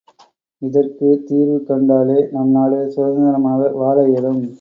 இதற்கு 0.61 1.07
தீர்வு 1.27 1.57
கண்டாலே 1.63 2.17
நம்நாடு 2.31 2.79
சுதந்திரமாக 2.95 3.69
வாழ 3.75 3.97
இயலும். 4.07 4.41